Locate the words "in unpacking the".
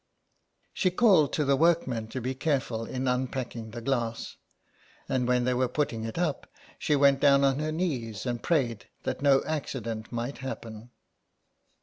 2.85-3.81